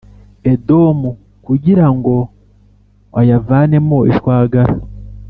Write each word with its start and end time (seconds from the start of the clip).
Edomu 0.51 1.09
kugira 1.45 1.85
ngo 1.95 2.15
ayavanemo 3.19 3.97
ishwagara 4.11 4.73